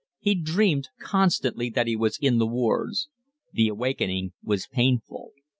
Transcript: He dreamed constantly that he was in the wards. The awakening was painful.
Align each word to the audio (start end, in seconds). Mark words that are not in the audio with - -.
He 0.17 0.33
dreamed 0.33 0.89
constantly 0.99 1.69
that 1.69 1.85
he 1.85 1.95
was 1.95 2.17
in 2.17 2.39
the 2.39 2.47
wards. 2.47 3.07
The 3.53 3.67
awakening 3.67 4.33
was 4.41 4.65
painful. 4.65 5.29